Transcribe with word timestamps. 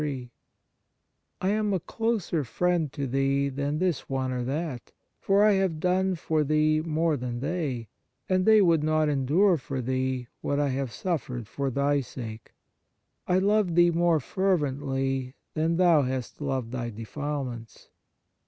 t 0.01 0.31
"I 1.41 1.49
am 1.49 1.75
a 1.75 1.79
closer 1.79 2.43
friend 2.43 2.91
to 2.91 3.05
thee 3.05 3.49
than 3.49 3.77
this 3.77 4.09
one 4.09 4.31
or 4.31 4.43
that, 4.45 4.91
for 5.19 5.43
I 5.43 5.51
have 5.51 5.79
done 5.79 6.15
for 6.15 6.43
thee 6.43 6.81
more 6.81 7.15
than 7.15 7.39
they, 7.39 7.87
and 8.27 8.43
they 8.43 8.63
would 8.63 8.83
not 8.83 9.09
endure 9.09 9.57
for 9.57 9.79
thee 9.79 10.25
what 10.41 10.59
I 10.59 10.69
have 10.69 10.91
suffered 10.91 11.47
for 11.47 11.69
thy 11.69 12.01
sake.... 12.01 12.51
I 13.27 13.37
love 13.37 13.75
thee 13.75 13.91
more 13.91 14.19
fervently 14.19 15.35
than 15.53 15.77
thou 15.77 16.01
hast 16.01 16.41
loved 16.41 16.71
thy 16.71 16.89
defilements. 16.89 17.89